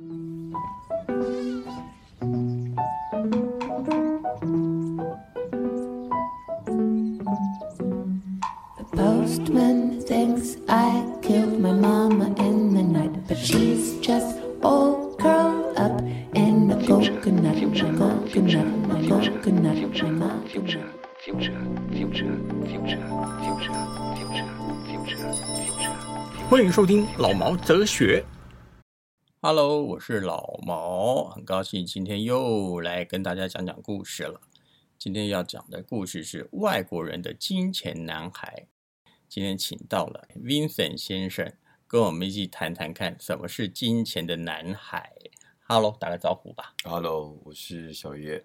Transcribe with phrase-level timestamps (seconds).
[0.00, 0.06] The
[8.96, 16.00] postman thinks I killed my mama in the night, but she's just all curled up
[16.34, 20.48] in a coconut, a coconut, a coconut, a coconut.
[20.48, 20.88] future,
[21.18, 21.60] future,
[21.92, 22.38] future,
[22.70, 23.04] future,
[23.44, 23.76] future,
[24.16, 24.48] future,
[24.86, 25.28] future.
[26.48, 28.24] 欢迎收听老毛哲学。
[29.42, 34.38] Hello，我是老毛，很高兴今天又来跟大家讲讲故事了。
[34.98, 38.66] 今天要讲的故事是外国人的金钱男孩。
[39.30, 41.54] 今天请到了 Vincent 先生，
[41.86, 45.10] 跟我们一起谈谈看什么是金钱的男孩。
[45.66, 46.74] Hello，打个招呼吧。
[46.84, 48.44] Hello，我是小叶，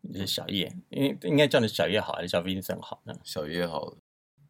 [0.00, 3.14] 你是小叶，应应该叫你小叶好，还是叫 Vincent 好呢？
[3.22, 3.98] 小叶好了，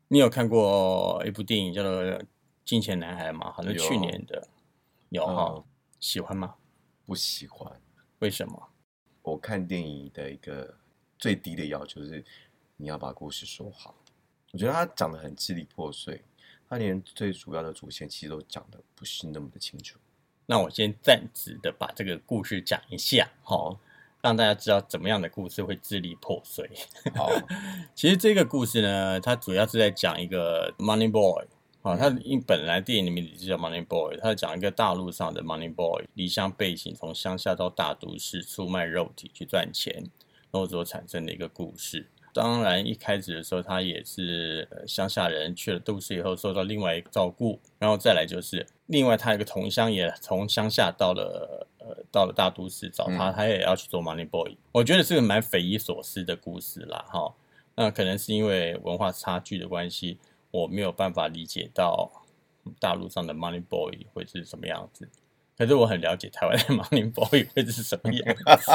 [0.06, 2.02] 你有看过一部电影叫做
[2.64, 3.50] 《金钱男孩》吗？
[3.50, 4.46] 好像去年的，
[5.10, 5.64] 有哈、嗯
[5.98, 6.54] 喜欢吗？
[7.06, 7.72] 不喜欢。
[8.18, 8.68] 为什么？
[9.22, 10.76] 我看电影的一个
[11.18, 12.24] 最低的要求是，
[12.76, 13.94] 你要把故事说好。
[14.52, 16.22] 我觉得他讲的很支离破碎，
[16.68, 19.98] 他连最主要的主线其实都讲的不是那么的清楚。
[20.46, 23.78] 那我先暂时的把这个故事讲一下，好，
[24.22, 26.70] 让大家知道怎么样的故事会支离破碎。
[27.14, 27.28] 好，
[27.96, 31.46] 其实这个故事呢，它主要是在讲一个 Money Boy
[31.86, 39.94] 啊，他因本来电影里面就叫 Money Boy，他讲一个大陆上的 Money Boy 离乡背景，从乡下到大都市出卖肉体去赚钱，
[40.50, 42.08] 然后所产生的一个故事。
[42.34, 54.56] 当然，一开始的时候，他也是呃乡下人，去了都市以后受到另外一个照顾，然后再来就是另外他一个同乡也从乡下到了呃到了大都市找他，嗯他也要去做 Money Boy。
[54.72, 57.32] 我觉得是个蛮匪夷所思的故事啦，哈。
[57.76, 60.18] 那可能是因为文化差距的关系，
[60.56, 62.10] 我没有办法理解到
[62.80, 65.08] 大陆上的 Money Boy 会是什么样子。
[65.58, 68.72] 可是我很了解台湾的 Money Boy 会是什么样子，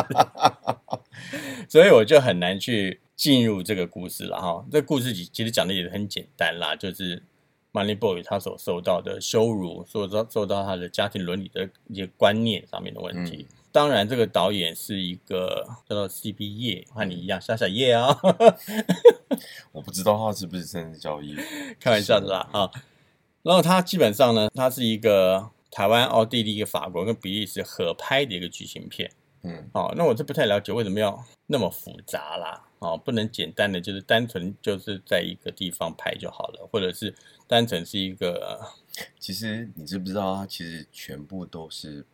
[1.70, 4.66] 所以我就很难去进入这个故事了哈。
[4.72, 7.22] 这故事其其实讲的也很简单啦，就是
[7.72, 13.48] Money Boy 他所受到的羞辱，受到受到他的家庭伦理的一些观念上面的问题。
[13.72, 18.18] 当然，这个导演是一个叫做 CB 叶，和你一样小小叶啊、
[19.72, 21.36] 我不知道他是不是真的叫叶，
[21.80, 22.70] 开玩笑的啦啊。
[23.44, 29.12] 然后他基本上呢，他是一个台湾、奥地利、法国跟比利时合拍的一个剧情片。
[29.44, 32.68] 嗯，哦，那我是不太了解为什么要那么复杂啦。
[32.78, 37.16] 哦，不能简单的就是单纯就是在一个地方拍就好了，或者是
[37.48, 38.60] 单纯是一个
[39.20, 42.06] 其实你知不知道，他其实全部都是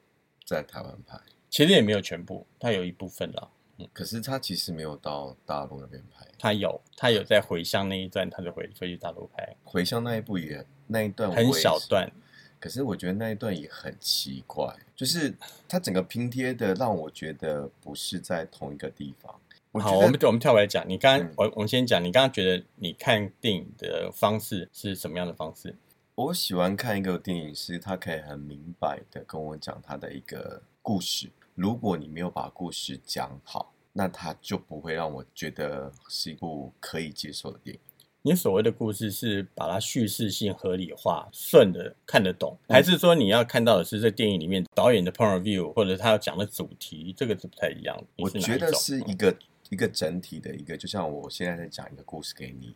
[0.45, 1.19] 在台湾拍，
[1.49, 3.49] 其实也没有全部，它有一部分啦。
[3.93, 6.25] 可是他其实没有到大陆那边拍。
[6.39, 12.11] 他有，他有在回乡那一段，他就回飞去大陆拍，回乡那一部也那一段很小段。
[12.59, 15.31] 可是我觉得那一段也很奇怪，就是
[15.69, 19.31] 他整个拼贴的让我觉得不是在同一个地方。
[19.73, 25.75] 好，得我们我们跳回来讲，你刚刚、嗯我我们先讲，你刚刚觉得你看电影的方式是什么样的方式？
[26.15, 31.29] 我喜欢看一个电影，是他可以很明白的跟我讲他的一个故事。
[31.57, 37.81] 如果你没有把故事讲好，那他就不会让我觉得是一部可以接受的电影。
[38.21, 48.03] 你所谓的故事是把它叙事性合理化，顺的看得懂，嗯还是说你要看到的是这电影里面导演的 point of view，或者他要讲的主题，这个是不太一样的。
[48.17, 49.35] 我觉得是一种是一个
[49.71, 52.75] 一个整体的一个，就像我现在在讲一个故事给你，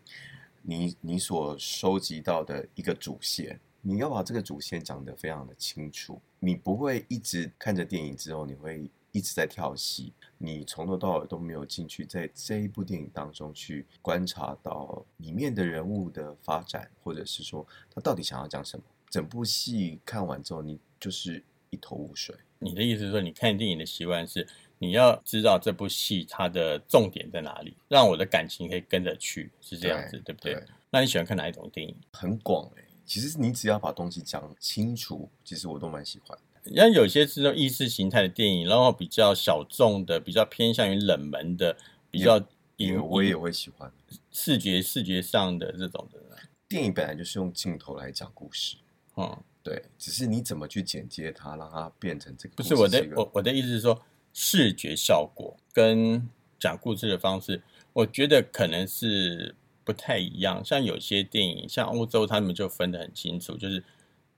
[0.64, 18.84] 你你所收集到的一个主线，你要把这个主线讲得非常的清楚，你不会一直看着电影之后，你会一直在跳戏，你从头到尾都没有进去在这一部电影当中去观察到里面的人物的发展，或者是说他到底想要讲什么。
[19.10, 22.34] 整部戏看完之后，你就是一头雾水。
[22.60, 24.48] 你的意思是说，你看电影的习惯是
[24.78, 30.54] 你要知道这部戏它的重点在哪里，让我的感情可以跟着去，是这样子，对不对？
[30.54, 31.94] 对那你喜欢看哪一种电影？
[32.14, 36.40] 很广哎、其实你只要把东西讲清楚，其实我都蛮喜欢。
[36.74, 41.76] 像有些是那种意识形态的电影，然后比较小众的，比较偏向于冷门的，
[42.10, 42.38] 比较
[42.78, 43.92] 也影我也会喜欢。
[44.32, 46.22] 视觉视觉上的这种的，
[46.70, 48.78] 电影本来就是用镜头来讲故事，
[49.18, 54.02] 嗯，对，只是你怎么去剪接它，让它变成这个不是我的我我的意思是说，
[54.32, 56.26] 视觉效果跟
[56.58, 59.54] 讲故事的方式，我觉得可能是
[59.84, 60.64] 不太一样。
[60.64, 63.84] 像有些电影，像欧洲他们就分得很清楚，就是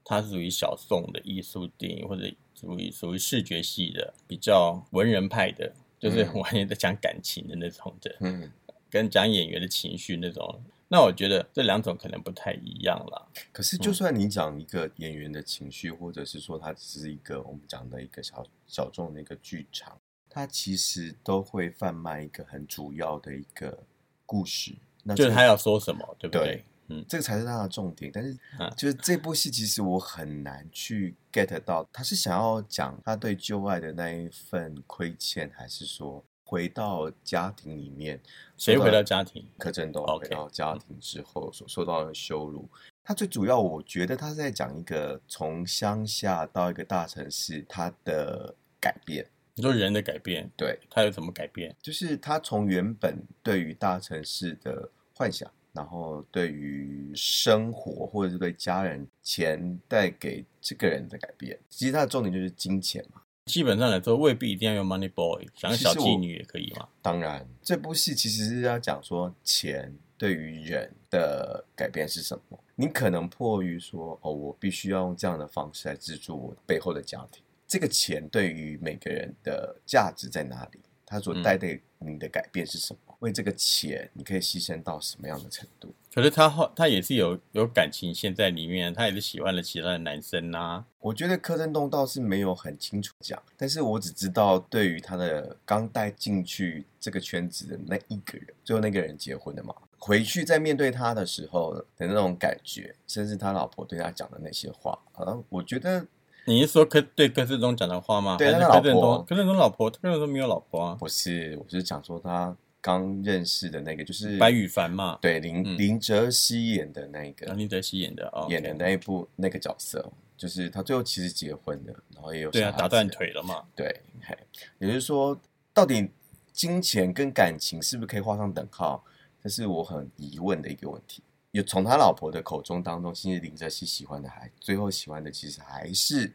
[0.03, 8.15] 它是属于小众的艺术电影，或者属于属于视觉系的，比较文人派的，就是嗯完全在讲感情的那种的。
[8.21, 8.51] 嗯，
[8.89, 13.27] 跟讲演员的情绪那种，那我觉得这两种可能不太一样啦。
[13.51, 19.99] 可是，就算你讲一个演员的情绪，或者是说它只是一个我们讲的一个小小众的一个剧场，
[20.29, 23.83] 它其实都会贩卖一个很主要的一个
[24.25, 24.75] 故事。
[25.03, 26.45] 那就是他要说什么，对不对？
[26.45, 28.11] 对嗯，这个才是他的重点。
[28.13, 38.21] 但是嗯，就是这部戏，其实我很难去 get 到，他是想要讲他对旧爱的那一份亏欠，还是说回到家庭里面，
[38.57, 39.47] 谁回到家庭？
[39.57, 42.67] 柯震东回到家庭之后所受到的羞辱。
[43.01, 49.25] 他最主要，我觉得他是在讲一个从乡下到一个大城市他的改变。
[49.55, 51.75] 你说人的改变，对，他有怎么改变？
[51.81, 63.21] 就是他从原本对于大城市的幻想，然后对于生活或者是对家人钱带给这个人的改变，其实他的重点就是金钱嘛。
[63.45, 66.87] 基本上来说，未必一定要用 Money Boy，想小妓女也可以嘛。
[67.01, 72.57] 当然，这部戏其实是要讲说钱对于人的改变是什么。
[72.75, 77.42] 你可能迫于说，哦，我必须要用这样的方式来资助我背后的家庭。
[77.73, 80.79] 这个钱对于每个人的价值在哪里？
[81.07, 83.15] 它所带给你的改变是什么？
[83.17, 85.91] 为这个钱，你可以牺牲到什么样的程度？
[86.13, 106.05] 可是他后他也是有有感情线在里面，他也是喜欢了其他的男生呐、我觉得柯震东倒是没有很清楚讲，但是我只知道对于他的刚带进去这个圈子的那一个人，最后那个人结婚了嘛，回去在面对他的时候的那种感觉，甚至他老婆对他讲的那些话，啊，我觉得
[106.45, 108.37] 你是说柯对柯震东讲的话吗？
[108.37, 109.25] 还是对他老婆柯震东？
[109.25, 123.63] 柯震东老婆，柯震东没有老婆啊，不是，我是讲说他刚认识的那个，就是白羽凡嘛，对林、嗯林哲熙演的那个、林哲熙演的哦，演的那一部那个角色，就是他最后其实结婚了，然后也有对啊，打断腿了嘛。
[123.75, 124.37] 对，嘿，
[124.79, 125.39] 也就是说，
[125.73, 126.09] 到底
[126.51, 129.03] 金钱跟感情是不是可以画上等号？
[129.41, 131.21] 这是我很疑问的一个问题。
[131.53, 136.33] 有从他老婆的口中当中，其实林哲熙喜欢的还最后喜欢的其实还是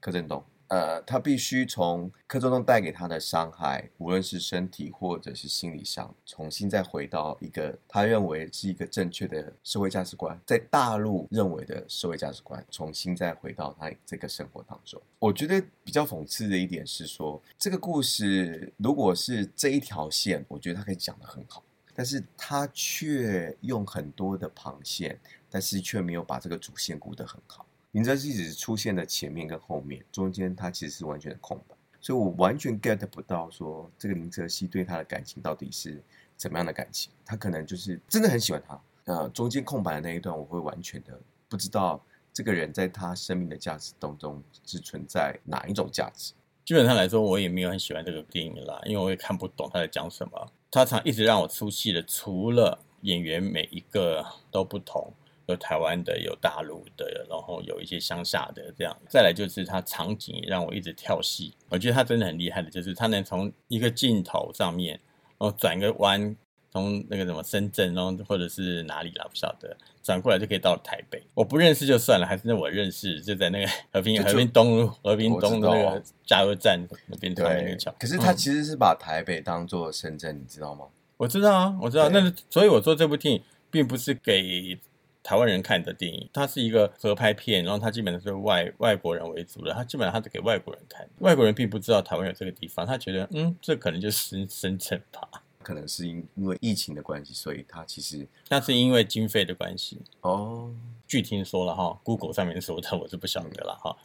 [0.00, 0.42] 柯震东。
[0.68, 15.00] 呃，他必须从柯震东带给他的伤害，无论是身体或者是心理上，重新再回到一个他认为是一个正确的社会价值观，在大陆认为的社会价值观，重新再回到他这个生活当中。
[15.18, 21.62] 我觉得比较讽刺的一点是说，这个故事如果是这一条线，我觉得他可以讲得很好，
[21.94, 25.18] 但是他却用很多的旁线，
[25.48, 27.64] 但是却没有把这个主线顾得很好。
[27.92, 36.02] 林则徐只是出现了前面跟后面，中间他其实是完全的空白，所以我完全 get 不到说这个林哲熙对他的感情到底是
[36.36, 37.12] 怎么样的感情。
[37.24, 41.16] 他可能就是真的很喜欢他，呃，中间空白的那一段，我会完全的
[41.48, 46.32] 不知道这个人在他生命的价值当中是存在哪一种价值。
[46.64, 50.52] 基本上来说，我也没有很喜欢这个电影啦，因为我也看不懂他在讲什么。
[50.74, 55.12] 他常一直让我出戏的，除了演员每一个都不同，
[55.46, 58.96] 有台湾的，有大陆的，然后有一些乡下的这样。
[59.08, 61.54] 再来就是他场景让我一直跳戏。
[61.68, 64.98] 我觉得他真的很厉害的，就是他能从一个镜头上面，
[65.38, 66.36] 然后转个弯，
[66.74, 71.22] 从那个什么深圳，然后或者是哪里啦，不晓得，转过来就可以到台北。
[71.32, 80.86] 我不认识就算了，还是那我认识，就在那个和平就和平东路、和平东的那道个加油站那边穿那个对桥。，可是他嗯其实是把台北当做深圳，你知道吗？
[81.16, 82.08] 我知道啊，我知道。
[82.08, 84.76] 那所以我做这部电影并不是给
[85.22, 91.08] 台湾人看的电影，它是一个合拍片，然后它基本上是外外国人为主的，它基本上它是给外国人看。
[91.20, 95.43] 外国人并不知道台湾有这个地方，他觉得嗯，这可能就是深深圳吧。
[95.64, 100.70] 可能是因因为疫情的关系，所以他其实那是因为经费的关系，哦，
[101.08, 103.96] 据听说了哈，Google 上面说的，我是不晓得了哈。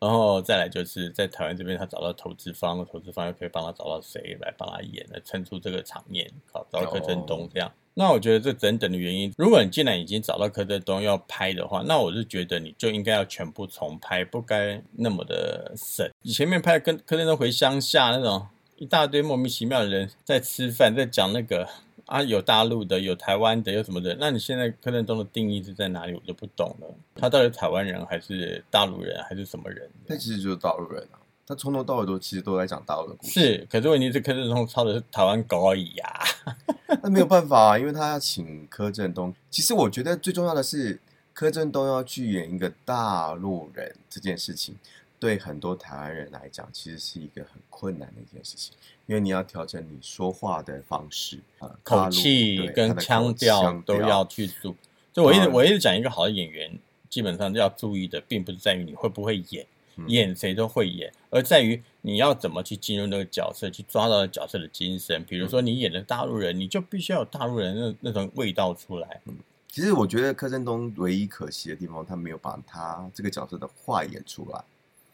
[0.00, 7.68] 然后再来就是在台湾这边，他找到投资方，投资方又可以帮他找到谁来帮他演，来撑出这个场面，好找到柯震东这样。
[7.94, 16.08] 那我觉得这等等的原因，如果你既然已经找到柯震东要拍的话，那我是觉得你就应该要全部重拍，不该那么的省。
[16.22, 18.46] 你前面拍跟柯震东回乡下那种
[18.78, 21.68] 一大堆莫名其妙的人在吃饭，在讲那个
[22.06, 24.16] 啊，有大陆的，有台湾的，有什么的？
[24.20, 26.14] 那你现在柯震东的定义是在哪里？
[26.14, 26.86] 我就不懂了。
[27.16, 29.90] 他到底是台湾人还是大陆人还是什么人？
[30.06, 31.18] 那其实就是大陆人啊。
[31.44, 36.20] 他从头到尾都其实都在讲大陆的故事，是，可是问题是柯震东抄的是台湾狗而已呀、
[37.02, 39.34] 那没有办法啊，因为他要请柯震东。
[39.50, 41.00] 其实我觉得最重要的是，
[41.32, 44.76] 柯震东要去演一个大陆人这件事情，
[45.18, 48.74] 对很多台湾人来讲，其实是一个很困难的一件事情，
[49.06, 54.76] 因为你要调整你说话的方式，呃，口气跟腔调都要去注。
[55.12, 59.66] 就我一直嗯我一直讲，一个好的演员基本上要注意的，并不是在于你会不会演，
[60.06, 65.24] 演谁都会演，而在于你要怎么去进入那个角色，去抓到角色的精神。
[65.24, 69.20] 比如说你演的大陆人，你就必须要有大陆人那那种味道出来。
[69.66, 74.64] 其实我觉得柯震东唯一可惜的地方，他没有把他这个角色的话演出来。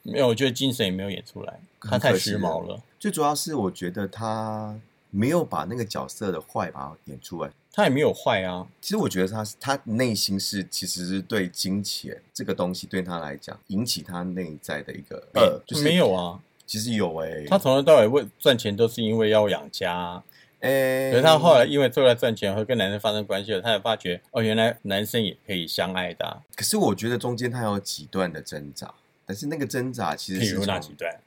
[0.05, 2.81] 没有，我觉得精神也没有演出来，他太时髦了。
[3.01, 4.79] 最主要是我觉得他
[5.11, 7.51] 没有把那个角色的坏把它演出来。
[7.73, 8.65] 他也没有坏啊。
[8.81, 16.41] 其实我觉得他他内心是其实是对金钱这个东西对他来讲引起他内在的一个呃，就是没有啊。
[16.67, 20.25] 其实有哎、他从头到尾为赚钱都是因为要养家啊、
[20.61, 28.95] 哎、可是他后来因为做了赚钱和跟男生发生关系了，他也发觉哦，原来男生也可以相爱的啊、可是我觉得中间他有几段的挣扎，
[29.27, 31.21] 但是那个挣扎其实譬是那几段，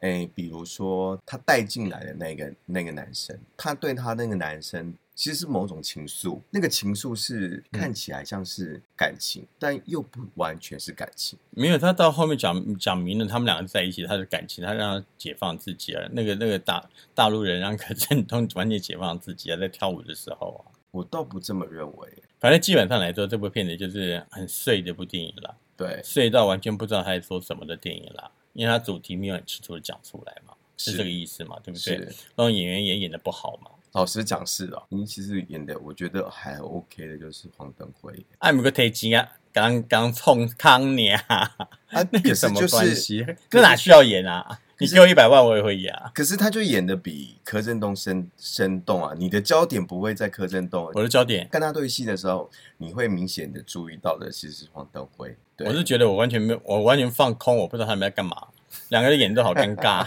[0.00, 7.80] 哎，比如说他带进来的那个那个男生，他对他那个男生其实是某种情愫，那个情愫是嗯。
[7.80, 11.38] 看起来像是感情，但又不完全是感情。
[11.50, 16.08] 没有他到后面讲讲明了他们两个在一起，他的感情，他让他解放自己了。
[16.12, 31.94] 那个那个大大陆人让柯震东完全解放自己啊，在跳舞的时候啊，我倒不这么认为，反正基本上来说，这部片子就是很碎的一部电影啦，对，隧道完全不知道他在说什么的电影啦，因为他主题没有很清楚的讲出来嘛，是是这个意思嘛，对不对？
[31.96, 43.24] 然后演员也演的不好嘛，老实讲是的，您其实演的我觉得还 OK 的，就是黄登辉艾姆个提钱啊，刚刚冲康你啊，啊， 那可是有什么就是关系？
[43.48, 44.60] 这哪需要演啊？
[44.80, 46.10] 你给我一百万，我也会演啊。
[46.14, 49.12] 可是他就演的比柯震东生生动啊！
[49.16, 55.36] 你的焦点不会在柯震东，我的焦点，跟他对戏的时候，你会明显的注意到的其实是黄登辉。
[55.56, 58.48] 对，我是觉得我完全没有，我完全放空，我不知道他们在干嘛。
[58.90, 60.06] 两个人演都好尴尬，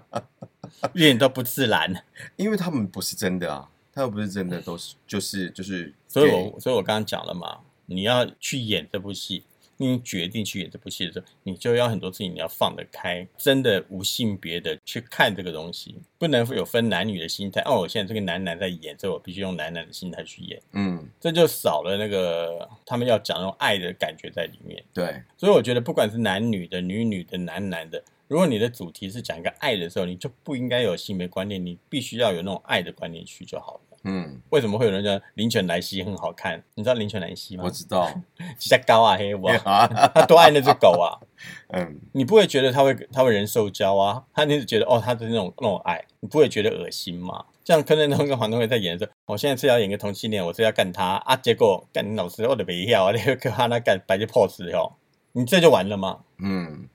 [0.92, 2.04] 一点都不自然。
[2.36, 9.44] 因为他们不是真的啊，他又不是真的，都是就是就是，所以我所以我刚刚讲了嘛，你要去演这部戏，
[9.78, 17.62] 你决定去演这部戏的时候，你就要很多事情你要放得开，真的无性别的去看这个东西，不能有分男女的心态。
[17.62, 24.84] 哦，我现在这个男男在演，所以我必须用男男的心态去演，嗯，这就少了那个他们要讲那种爱的感觉在里面。
[24.92, 33.80] 对，所以我觉得，不管是男女的、女女的、男男的，如果你的主题是讲一个爱的时候，你就不应该有性别观念，你必须要有那种爱的观念去就好了。
[34.10, 36.62] 嗯，为什么会有人讲林犬莱西很好看？
[36.74, 37.70] 你知道林犬莱西吗我？
[37.70, 38.10] 知道，
[38.58, 41.20] 比较高啊，黑我， 啊，他多爱那只狗啊！
[41.68, 44.24] 嗯，你不会觉得他会他会人兽交啊？
[44.32, 47.44] 他你是觉得哦，他的那种那种爱，你不会觉得恶心吗？
[47.64, 54.90] 像柯震东跟黄东伟在演的时候，我现在是要演个同性恋，我是要干他啊，结果干你老师我的没要，你跟他那干摆些 pose 哟，
[55.32, 56.20] 你这就完了吗？
[56.38, 56.88] 嗯，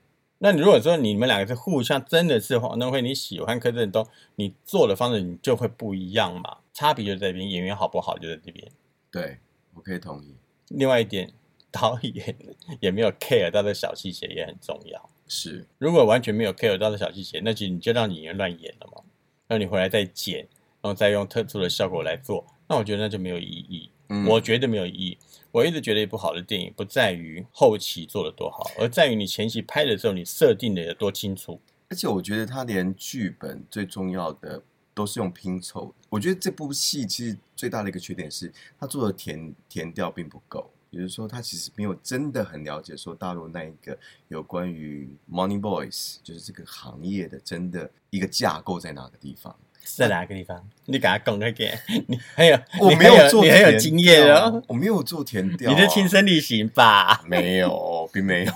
[0.44, 8.70] 那你如果说你们两个是互相真的是黄东辉，你喜欢柯震东，你做的方式你就会不一样嘛，差别就在这边，演员好不好就在这边。
[9.10, 9.38] 对，
[9.74, 10.36] 我可以同意，
[10.68, 11.32] 另外一点，
[11.72, 12.36] 导演
[12.82, 15.10] 也没有 care 到的小细节也很重要。
[15.30, 19.02] 是，如果完全没有 care 到的小细节，那其实你就让演员乱演了嘛。
[19.48, 20.40] 然后你回来再剪，
[20.82, 23.90] 然后再用特殊的效果来做，那我觉得那就没有意义。
[24.14, 25.18] 嗯我觉得没有意义。
[25.52, 31.60] 我一直觉得一部好的电影不在于后期做的多好，而在于你前期拍的时候你设定的有多清楚。
[31.90, 35.94] 而且我觉得他连剧本最重要的都是用拼凑。
[36.10, 43.98] 我觉得这部戏其实最大的一个缺点是，他做的填填调并不够，也就是说，他其实没有真的很了解说大陆那一个
[44.30, 49.56] 有关于 Money Boys 就是这个行业的真的一个架构在哪个地方。
[49.84, 50.68] 是在哪个地方？
[50.86, 51.66] 你给他讲那个，
[52.08, 54.64] 你很有，我没有做你很有经验调哦。
[54.68, 57.22] 我没有做填调、啊，你是亲身旅行吧？
[57.28, 58.52] 没有，并没有。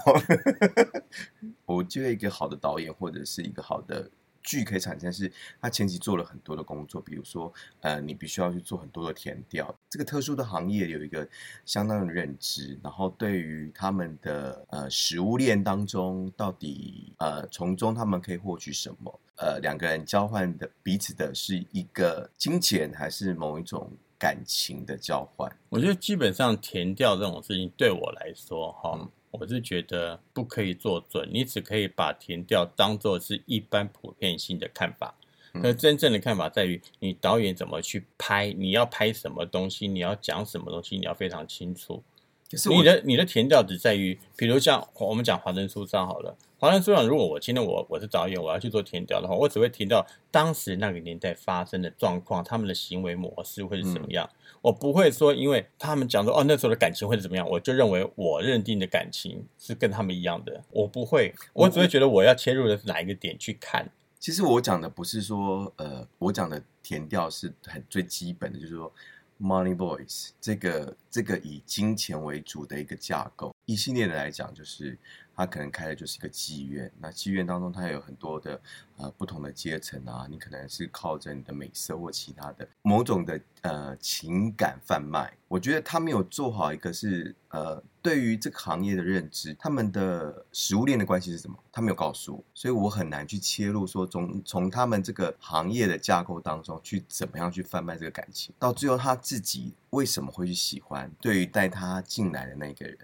[1.65, 4.10] 我觉得一个好的导演或者是一个好的
[4.47, 5.29] 剧可以产生是，
[5.61, 9.75] 他前期做了很多的工作，比如说，呃，你必须要去做很多的填调。
[9.89, 11.27] 这个特殊的行业有一个
[11.65, 19.19] 相当的认知，然后对于他们的呃食物链当中，到底呃从中他们可以获取什么？
[19.35, 25.51] 呃，两个人交换的彼此的是一个金钱，还是某一种感情的交换？
[25.69, 35.15] 我觉得基本上填调这种事情对我来说，哈、嗯我是觉得不可以做准，你只可以把填调当做是一般普遍性的看法。
[35.53, 42.03] 嗯可真正的看法在于你导演怎么去拍，你要拍什么东西，你要讲什么东西，你要非常清楚。
[42.51, 54.29] 可是你的你的填调只在于，比如像我们讲华灯初上好了，华灯初上，如果我今天我我是导演，我要去做填调的话，我只会填到当时那个年代发生的状况，他们的行为模式会是什么样。
[54.61, 60.63] 我不会说，因为他们讲说哦那时候的感情会是怎么样，我就认为我认定的感情是跟他们一样的。
[60.71, 63.89] 我不会，我只会觉得我要切入的是哪一个点去看。
[64.19, 68.91] 其实我讲的不是说，呃，我讲的填调是很最基本的，就是说
[69.39, 74.97] ，Money Boys 这个这个以金钱为主的一个架构，一系列的来讲，就是
[75.36, 78.59] 他可能开的就是一个妓院，那妓院当中它有很多的
[78.95, 85.33] 呃不同的阶层啊，你可能是靠着你的美色或其他的某种的呃情感贩卖。
[85.50, 91.57] 我觉得他没有做好一个是呃对于这个行业的认知，他们的食物链的关系是什么？
[91.69, 101.12] 他没有告诉我，所以我很难去切入说从从他们这个行业的架构当中去怎么样去贩卖这个感情，到最后他自己为什么会去喜欢？
[101.19, 102.97] 对于带他进来的那个人。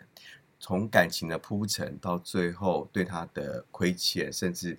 [0.59, 4.77] 从感情的铺陈到最后对他的亏欠，甚至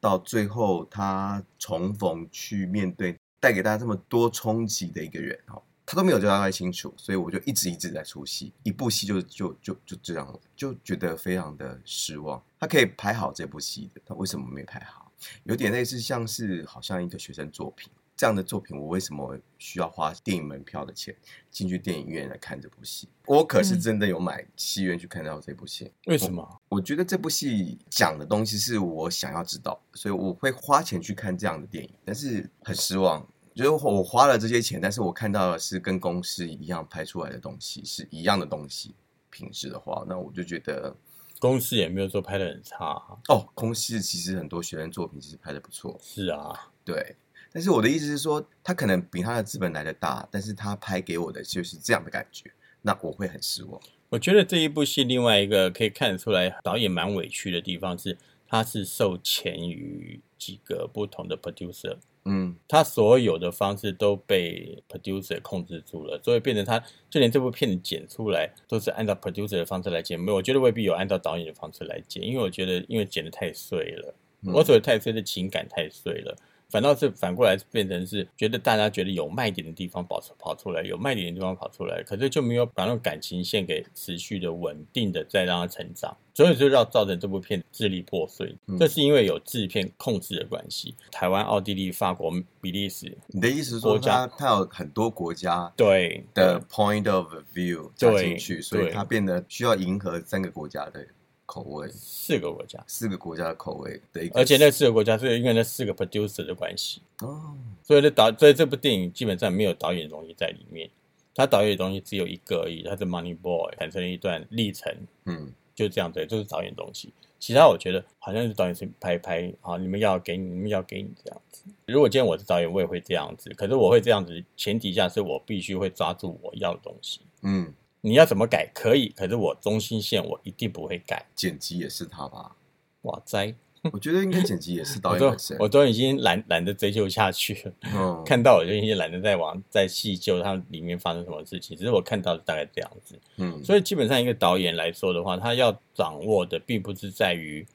[0.00, 12.42] 到最后他重逢去面对带给大家这么多冲击的一个人哦，他都没有交代清楚，所以我就一直一直在出戏，一部戏就就就就这样，就觉得非常的失望。
[12.58, 15.12] 他可以拍好这部戏的，他为什么没拍好？
[15.44, 17.90] 有点类似像是好像一个学生作品。
[18.16, 21.14] 这样的作品，我为什么需要花电影门票的钱
[21.50, 23.08] 进去电影院来看这部戏？
[23.26, 25.92] 我可是真的有买戏院去看到这部戏。
[26.06, 26.62] 为什么？
[26.70, 31.90] 我觉得这部戏讲的东西是我想要知道，所以我会花钱去看这样的电影。
[32.06, 38.94] 但是很失望，就是我花了这些钱，但是我看到的是跟公司一样拍出来的东西，是一样的东西
[39.28, 40.96] 品质的话，那我就觉得
[41.38, 42.94] 公司也没有说拍的很差
[43.28, 43.46] 哦。
[43.54, 45.98] 公司其实很多学生作品其实拍的不错。
[46.02, 47.16] 是啊，对。
[47.56, 52.50] 但是我的意思是说，他可能比他的资本来的大，但是他拍给我的就是这样的感觉，
[52.82, 53.80] 那我会很失望。
[54.10, 61.96] 我觉得这一部戏另外一个可以看得出来，导演蛮委屈的地方是，他是受钱于几个不同的 producer，
[62.26, 74.14] 嗯，他所有的方式都被 producer 控制住了，所以变成他就连这部片子剪出来都是按照 producer 的方式来剪，没有，我觉得未必有按照导演的方式来剪，因为我觉得因为剪的太碎了，
[74.52, 76.36] 我所谓太碎的情感太碎了。
[76.68, 88.54] 反倒是反过来变成是觉得大家觉得有卖点的地方跑出跑出来，有卖点的地方跑出来，可是就没有把那种感情线给持续的稳定的再让它成长，所以就要造成这部片支离破碎。
[88.78, 93.16] 这是因为有制片控制的关系，台湾、奥地利、法国、比利时。
[93.28, 101.06] 你的意思是说，它它有很多国家对的 point of view 加进去，所以它变得需要迎合三个国家的。
[101.46, 101.88] 口味。
[101.90, 110.90] 四个国家，四个国家的口味的一个，而且那四个国家是因为那四个 producer 的关系哦，所以这导所以这部电影基本上没有导演的东西在里面，
[111.34, 114.94] 他导演的东西只有一个而已，他是 Money Boy 产生了一段历程，
[115.24, 127.72] 嗯，就这样子，就是导演东西，其他我觉得好像是导演是拍拍啊，你们要给你们要给你这样子，如果今天我是导演，我也会这样子，可是我会这样子，前提下是我必须会抓住我要的东西，嗯。
[128.06, 131.26] 你要怎么改可以，可是我中心线我一定不会改。
[131.34, 132.54] 剪辑也是他吧？
[133.02, 133.52] 哇塞！
[133.92, 135.58] 我觉得应该剪辑也是导演本身。
[135.58, 137.72] 我都已经懒懒得追究下去了。
[137.96, 141.76] 嗯，看到我就已经懒得再往再细究它里面发生什么事情。
[141.76, 143.18] 只是我看到大概这样子。
[143.38, 147.66] 嗯，所以基本上一个导演来说的话，他要掌握的并不是在于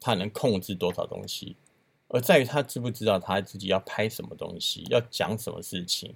[0.00, 1.54] 他能控制多少东西，
[2.08, 6.12] 而在于他知不知道他自己要拍什么东西，要讲什么事情，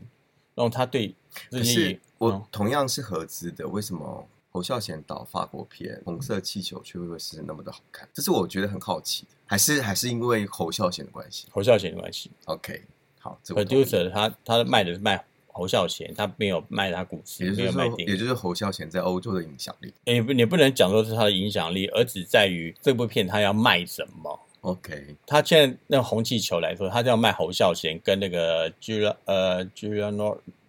[0.61, 1.15] 然后他对
[1.49, 1.99] 自己。
[2.19, 8.07] 我同样是合资的，为什么侯孝贤导法国片《红色气球》却会是那么的好看？
[8.13, 11.47] 这是我觉得很好奇的，还是还是因为侯孝贤的关系？
[11.51, 12.31] 侯孝贤的关系。
[12.45, 12.83] OK，
[13.21, 19.95] 好，Producer 他他卖的是卖侯孝贤，他没有卖他股市，没有卖电影，也就是侯孝贤在欧洲的影响力。
[20.05, 30.11] 你不你不能讲说是他的影响力，而只在于这部片他要卖什么？OK，他现在那红气球来说，他就要卖侯孝贤跟那个 Julia 呃 Julia。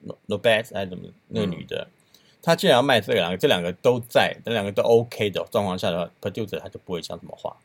[0.04, 1.08] No no bad 还是怎么？
[1.28, 1.88] 那个女的，
[2.42, 7.56] 他既然要卖这两个，这两个都在，这两个都 OK 的状况下的话，producer 他就不会讲什么话，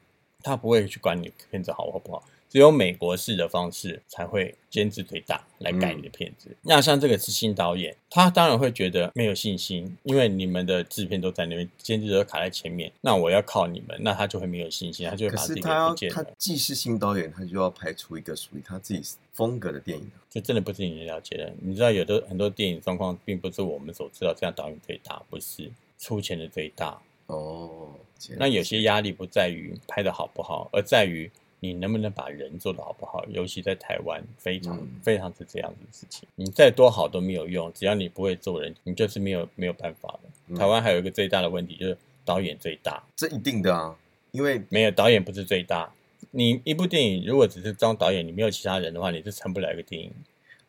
[0.43, 2.23] 他不会去管你片子好或不好。
[2.49, 6.57] 只有美国式的方式才会监制最大来改你的片子。
[6.63, 12.91] 那像这个是新导演，他当然会觉得没有信心，因为你们的制片都在那边，监制都卡在前面。
[13.01, 16.15] 那我要靠你们，那他就会没有信心，他就会把自己给不见了。
[16.15, 20.11] 他既是新导演，他就要拍出一个属于他自己风格的电影。
[20.31, 21.53] 这真的不是你了解的。
[21.61, 27.91] 你知道，有的很多电影状况，并不是我们所知道这样导演最大，不是出钱的最大哦。
[28.39, 31.31] 那有些压力不在于拍的好不好，而在于。
[31.61, 33.25] 你能不能把人做的好不好？
[33.29, 36.29] 尤其在台湾，非常非常是这样子的事情。
[36.35, 40.57] 你再多好都没有用，只要你不会做人，你就是没有没有办法的。
[40.57, 43.97] 台湾还有一个最大的问题就是导演最大，这一定的啊，
[44.33, 45.93] 因为没有导演不是最大。
[46.31, 50.13] 你一部电影如果只是当导演，你没有其他人的话，你是成不了一个电影。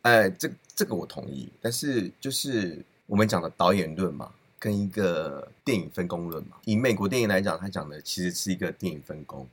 [0.04, 6.58] 哎，这这个我同意，但是就是我们讲的导演论嘛，跟一个电影分工论嘛。
[6.64, 9.46] 以美国电影来讲，他讲的其实是一个电影分工。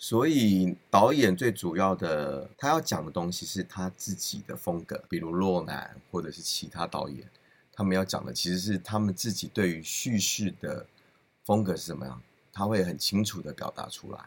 [0.00, 7.28] 所以导演最主要的，他要讲的东西是他自己的风格，比如洛南或者是其他导演，
[7.72, 10.86] 他们要讲的其实是他们自己对于叙事的
[11.44, 14.20] 风格是什么样，他会很清楚的表达出来。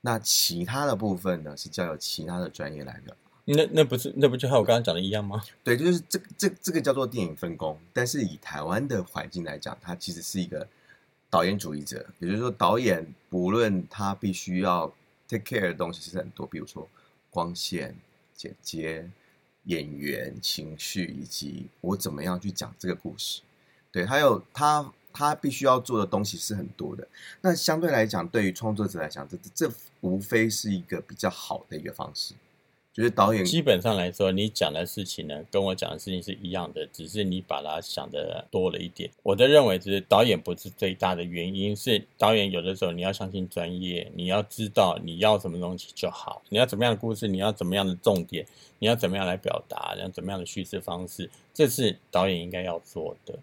[0.00, 3.30] 那其他的部分呢，是交由其他的专业来表达。
[3.44, 5.40] 那那不是那不就和我刚刚讲的一样吗？
[5.62, 10.66] 对，就是这这这个叫做电影分工，但是以台湾的环境来讲，它其实是一个
[11.30, 14.92] 导演主义者，也就是说，导演不论他必须要
[15.38, 16.86] take care 的东西其实很多，比如说
[17.30, 17.96] 光线、
[18.34, 19.08] 剪接、
[19.64, 23.40] 演员、情绪，以及我怎么样去讲这个故事。
[23.90, 27.06] 对，还有他他必须要做的东西是很多的。
[27.40, 32.34] 那相对来讲，对于创作者来讲，这这无非是一个比较好的一个方式。
[32.92, 39.10] 就是导演基本上来说，你讲的事情呢，跟我讲的事情是一样的，只是你把它想的多了一点。
[39.22, 48.46] 我的认为，是导演不是最大的原因，是导演有的时候你要相信专业，你要知道你要什么东西就好，你要怎么样的故事，你要怎么样的重点，
[48.78, 53.38] 你要怎么样来表达，你要怎么样的叙事方式，这是导演应该要做的。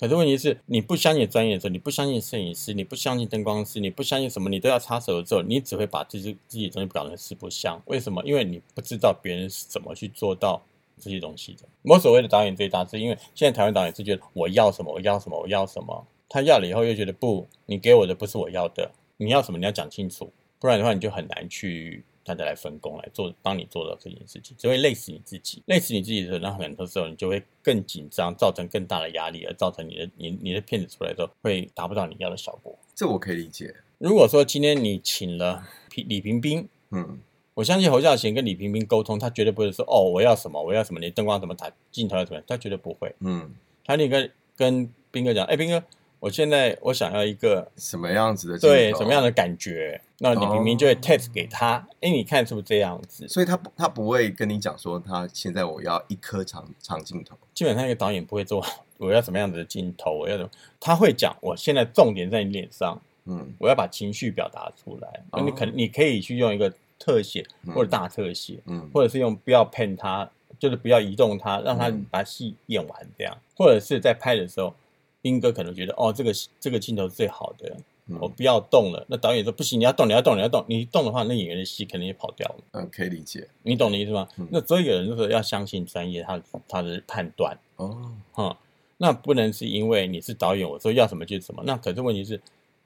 [0.00, 7.80] 可是问题是，你不相信专业的时候，你不相信摄影师，你不相信灯光师，你不相信什么，你都要插手的时候，你只会把自己自己东西搞成四不像。
[7.86, 8.22] 为什么？
[8.24, 10.62] 因为你不知道别人是怎么去做到
[10.98, 11.62] 这些东西的。
[11.82, 22.04] 我所谓的导演最大，是因为现在台湾导演是觉得我要什么，我要什么，我要什么，他要了以后又觉得不，你给我的不是我要的，你要什么你要讲清楚，不然的话你就很难去。
[22.34, 32.78] 大家来分工来做，帮你做到这件事情，只会累死你自己，累死你自己的时候，然后很多时候你就会更紧张，造成更大的压力，而造成你的你你的片子出来之后会达不到你要的效果。
[32.94, 33.74] 这我可以理解。
[33.98, 37.18] 如果说今天你请了李李平冰，嗯，
[37.54, 43.14] 我相信侯孝贤跟李平冰沟通，他绝对不会说哦我要什么我要什么，你灯光怎么打，镜头要怎么样，他绝对不会。
[43.20, 45.82] 嗯，他那个跟斌哥讲，哎，斌哥。
[46.20, 50.00] 我现在我想要一个什么样子的对什么样的感觉？
[50.18, 53.28] 那你明明就会 test 给他，哎，你看是不是这样子？
[53.28, 57.36] 所以他不他不会跟你讲说，他现在我要一颗长长镜头。
[57.54, 58.64] 基本上一个导演不会做
[58.98, 60.50] 我要什么样子的镜头，我要什么？
[60.80, 65.22] 他会讲我现在重点在你脸上，嗯，我要把情绪表达出来。
[65.44, 70.28] 你可你可以去用一个特写或者大特写，嗯，或者是用不要骗他，
[70.58, 74.74] 就是不要移动他，让他把戏演完这样，或者是在拍的时候。
[75.20, 77.76] 兵哥可能觉得哦，这个这个镜头是最好的，
[78.20, 79.04] 我不要动了。
[79.08, 80.64] 那导演说不行，你要动，你要动，你要动。
[80.68, 82.56] 你动的话，那演员的戏肯定也跑掉了。
[82.72, 83.48] 嗯，可以理解。
[83.62, 84.28] 你懂的意思吗？
[84.50, 87.58] 那所以有人就说要相信专业，他他的判断。
[87.76, 88.58] 哦，哈，
[88.96, 91.62] 那不能是因为你是导演，我说要什么就是什么。
[91.66, 92.40] 那可是问题是，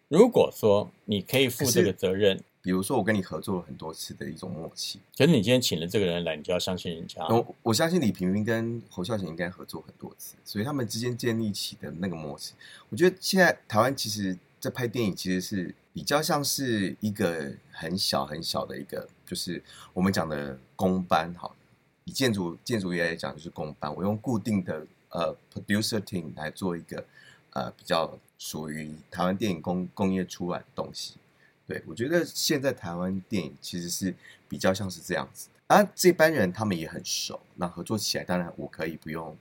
[0.09, 2.43] 如果说你可以负这个责任。
[2.63, 5.01] 比如说，我跟你合作了很多次的一种默契。
[5.19, 7.21] 可是你今天请了这个人来，你就要相信人家。
[7.27, 12.55] 我我相信李平平跟侯孝贤应该合作很多次，所以他们之间建立起的那个默契，
[12.89, 19.61] 我觉得现在台湾其实，在拍电影其实是比较像是一个很小很小的一个，就是
[19.93, 21.35] 我们讲的公班。
[21.37, 21.57] 好，
[22.05, 23.93] 以建筑建筑业来讲，就是公班。
[23.93, 27.05] 我用固定的呃 producer team 来做一个
[27.51, 31.15] 呃比较属于台湾电影工工业出来的东西。
[31.73, 34.15] 对，我觉得现在台湾电影其实是
[34.47, 39.35] 比较像是这样子，啊，这班人他们也很熟，那合作起来，当然我可以不用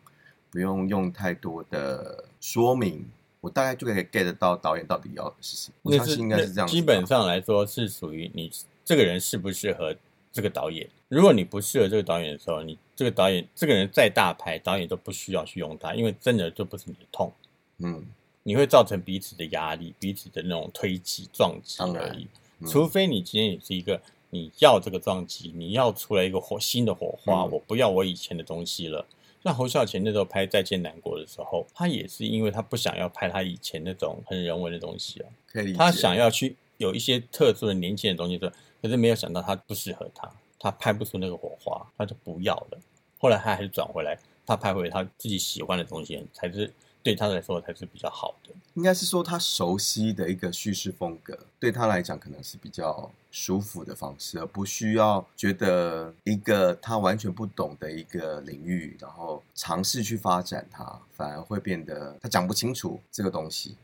[0.50, 3.06] 不用用太多的说明，
[3.42, 5.76] 我大概就可以 get 到导演到底要的是什么。
[5.82, 6.68] 我相信应该是这样。
[6.70, 8.50] 基本上来说是属于你
[8.86, 9.94] 这个人适不适合
[10.32, 10.90] 这个导演。
[11.10, 17.34] 如果你不适合这个导演的时候，你这个导演这个人再大牌，导演都不需要去用他，因为真的就不是你的痛。
[17.80, 18.06] 嗯。
[18.44, 22.28] 你会造成彼此的压力，彼此的那种推挤撞击而已。
[22.68, 29.06] 除非你今天也是一个你要这个撞击，你要出来一个火新的火花，我不要我以前的东西了。
[29.44, 35.30] 像侯孝贤那时候拍《再见南国》的时候，他也是因为他不想要拍他以前那种很人文的东西啊，
[35.76, 38.52] 他想要去有一些特殊的年轻的东西的，
[38.82, 42.78] 可是没有想到他不适合他，他拍不出那个火花，他就不要了。
[43.18, 46.72] 后来他还是转回来，他拍回他自己喜欢的东西才是。
[47.04, 63.76] 对他来说才是比较好的，应该是说他熟悉的一个叙事风格，对他来讲可能是比较舒服的方式，而不需要觉得一个他完全不懂的一个领域，然后尝试去发展它，反而会变得他讲不清楚这个东西。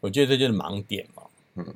[0.00, 1.22] 我觉得这就是盲点嘛。
[1.54, 1.74] 嗯，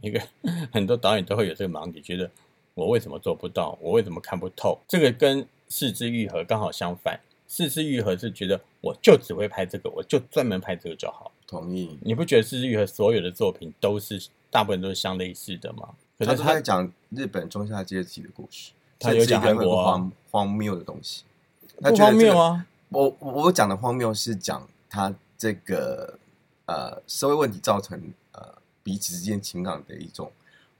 [0.00, 0.22] 一个
[0.72, 2.30] 很多导演都会有这个盲点，觉得
[2.74, 4.78] 我为什么做不到，我为什么看不透？
[4.86, 7.18] 这个跟四肢愈合刚好相反。
[7.48, 11.32] 四肢愈合是觉得我就只会拍这个，我就专门拍这个就好。
[11.46, 11.98] 同意。
[12.02, 15.94] 你不觉得四肢愈合所有的作品都是大部分都是相类似的吗？
[16.18, 21.24] 可是他在讲日本中下阶级的故事，他有讲韩国荒荒谬的东西。
[21.80, 22.66] 不荒谬啊！
[22.90, 26.18] 我我讲的荒谬是讲他这个
[26.66, 30.30] 呃社会问题造成呃彼此之间情感的一种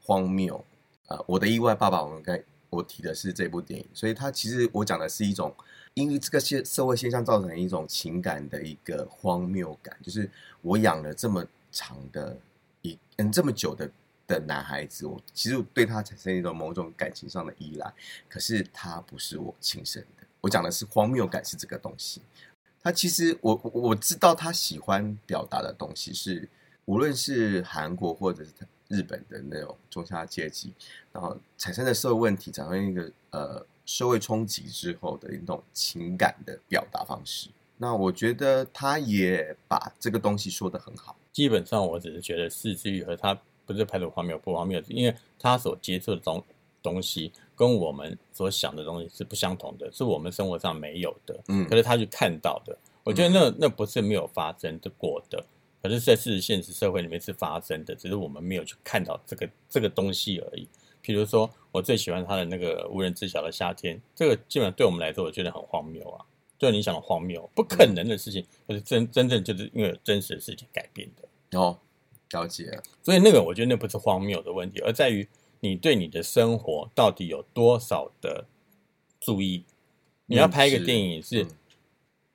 [0.03, 0.63] 荒谬。
[1.07, 5.55] 呃，我的意外爸爸，我们该我提的是这部电影，所以他其实我讲的是一种。
[5.99, 10.31] 因为这个现社会现象造成一种情感的一个荒谬感，就是
[10.63, 12.37] 我养了这么长的
[12.83, 13.91] 一嗯这么久的
[14.27, 17.93] 的男孩子，我其实对他产生一种某种感情上的依赖，
[18.29, 20.27] 可是他不是我亲生的。
[20.41, 22.23] 我讲的是荒谬感是这个东西。
[22.81, 26.49] 他其实我我我知道他喜欢表达的东西是，
[26.85, 28.53] 无论是韩国或者是
[28.87, 30.73] 日本的那种中下阶级，
[31.13, 37.49] 然后产生的社会问题，产生一个呃社会冲击之后的一种情感的表达方式。
[37.79, 41.17] 那我觉得他也把这个东西说得很好。
[41.33, 46.45] 基本上我只是觉得四之愈合他不是拍的荒谬不荒谬，因为他所接触的东
[46.83, 51.41] 东西跟我们所想的东西是不相同的，是我们生活上没有的。
[51.49, 55.43] 嗯可是他去看到的，我觉得那那不是没有发生的过的，
[55.83, 60.69] 可是在事实现实社会里面是发生的，只是我们没有去看到这个这个东西而已。
[61.01, 66.25] 比如说，我最喜欢他的那个无人知晓的夏天，这个基本上对我们来说，我觉得很荒谬啊，
[66.59, 71.59] 就你想的荒谬，不可能的事情，可是真真正就是因为有真实的事情改变的。
[71.59, 71.79] 哦，
[72.33, 72.83] 了解了。
[73.03, 75.27] 所以那个我觉得那不是荒谬的问题，而在于
[75.61, 78.45] 你对你的生活到底有多少的
[79.21, 79.65] 注意。
[80.27, 81.49] 你要拍一个是电影是嗯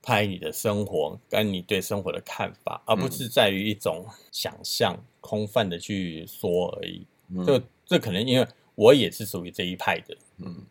[0.01, 7.05] 拍你的生活跟你对生活的看法，而不是在于一种想象、空泛的去说而已。
[7.29, 7.61] 嗯这
[7.93, 10.65] 这可能因为我也是属于这一派的，嗯。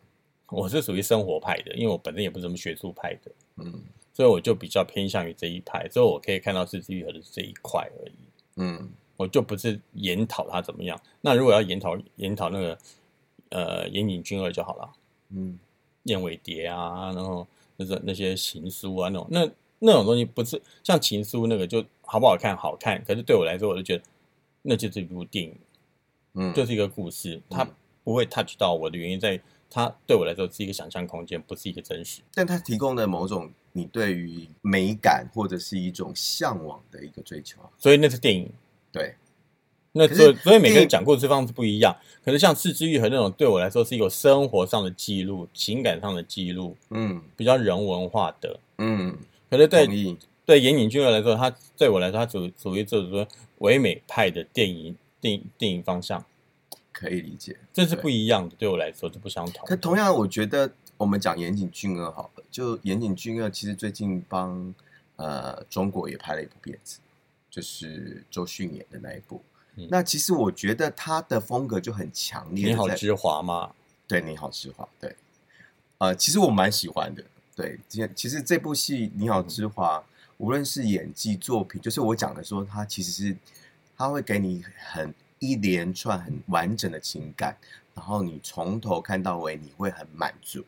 [0.49, 3.81] 我是属于生活派的，因为我本身也不是什么学术派的，嗯。
[4.11, 8.13] 所以我就比较偏向于这一派，所以我可以看到四之愈合的这一块而已。
[8.57, 8.91] 嗯。
[9.15, 10.99] 我就不是研讨他怎么样。
[11.21, 12.77] 那如果要研讨研讨那个
[13.49, 14.93] 呃岩井俊二就好了，
[15.29, 15.57] 嗯。
[16.03, 24.03] 燕尾蝶啊，然后那种那些情书啊那种，那那种东西不是像情书那个就好不好看好看，可是对我来说，我就觉得
[24.61, 25.55] 那就是一部电影，
[26.35, 27.69] 嗯，就是一个故事，它嗯
[28.03, 32.21] 不会 touch 到我的原因在于它对我来说是一个想象空间，不是一个真实。
[32.33, 37.69] 但它提供的某种你对于美感或者是一种向往的一个追求啊。
[37.77, 38.49] 所以那是电影，
[38.91, 39.15] 对，
[39.91, 41.95] 那所以所以每个人讲故事方式不一样。
[42.23, 48.59] 可是像《四之愈合》那种，对我来说是一个生活上的记录、情感上的记录，嗯比较人文化的。
[48.77, 49.17] 嗯，
[49.49, 50.17] 可是对。
[50.45, 53.25] 对岩井俊二来说，他对我来说，他属属于这种说
[53.59, 56.25] 唯美派的电影电影电影方向，
[56.91, 59.65] 可以理解，这是不一样的，对我来说是不相同。
[59.65, 64.75] 可同样，我觉得我们讲岩井俊二好了，就岩井俊二其实最近帮
[65.15, 66.99] 呃中国也拍了一部片子，
[67.49, 69.41] 就是周迅演的那一部。
[69.75, 72.67] 嗯那其实我觉得他的风格就很强烈。
[72.67, 73.73] 你好之华吗，
[74.05, 75.15] 对，你好，之华，对，
[75.99, 77.23] 呃，其实我蛮喜欢的。
[77.55, 79.99] 对，其其实这部戏《你好，之华》，
[80.37, 83.37] 无论是演技作品，就是我讲的说，他其实是
[83.97, 87.57] 他会给你很一连串很完整的情感，
[87.93, 90.63] 然后你从头看到尾，你会很满足。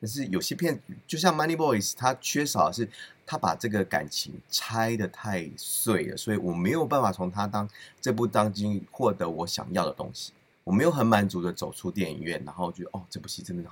[0.00, 2.88] 但是有些片，就像《Money Boys》，它缺少的是
[3.24, 7.68] 他把这个感情拆的太碎了，所以我没有办法从他当
[8.00, 10.32] 这部当今获得我想要的东西。
[10.64, 13.70] 我没有很满足的走出电影院，然后觉得哦，这部戏真的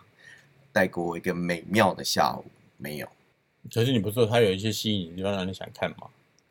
[0.72, 2.44] 带给我一个美妙的下午。
[2.76, 3.08] 没有，
[3.72, 6.08] 可是你不是说他有一些吸引你地方让你想看吗？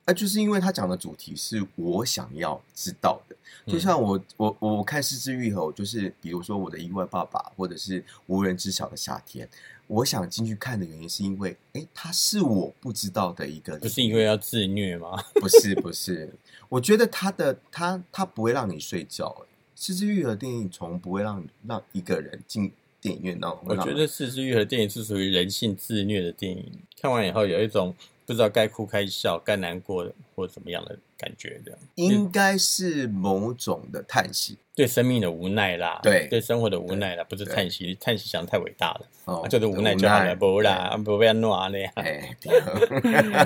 [0.10, 3.36] 那、就是因为他讲的主题是我想要知道的。
[3.36, 9.48] 嗯就像我我我看《失之愈合》，就是比如说我的意外爸爸，或者是无人知晓的夏天，
[9.86, 15.22] 我想进去看的原因是因为，哎，他是我不知道的一个，不是因为要自虐吗？
[15.40, 16.34] 不是不是，
[16.68, 19.28] 我觉得他的他他不会让你睡觉。
[19.42, 19.46] 哎，
[19.76, 27.94] 《失之愈合》电影从不会让让一个人进电影院，然后我觉得《四之愈合》电影是属于人性自虐的电影，看完以后有一种
[28.30, 38.94] 不知道该哭该笑、该难过或怎么样的感觉的，应该是某种的叹息对生命的无奈啦，对对生活的无奈啦，不是对叹息，叹息想得太伟大
[39.26, 41.92] 了，就是无奈就好了，不啦，不要弄啊那样。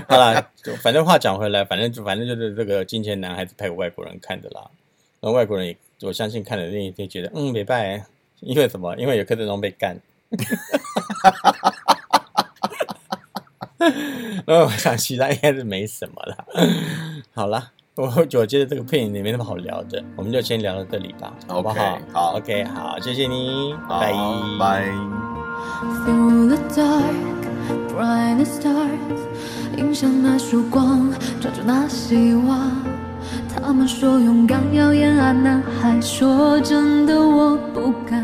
[0.10, 4.70] 好啦，反正话讲回来，反正就反正就是这个金钱男孩》子拍给外国人看的啦。
[5.22, 8.06] 那外国人也我相信看了那一天觉得嗯没拜，
[8.42, 8.98] 因为什么？
[8.98, 9.98] 因为有柯震东被干。
[14.46, 16.36] 那我想其他应该是没什么了。
[17.34, 24.14] 好了，我我觉得这个片也没那么好聊的，我们就先聊到这里吧，好不好好？OK，好，谢谢你，拜
[24.60, 24.88] 拜。
[26.06, 27.04] Through the dark,
[27.90, 29.20] bright stars，
[30.22, 32.72] 那束光，抓住那希望。
[33.56, 38.24] 他们说勇敢要演啊，男孩说真的我不敢。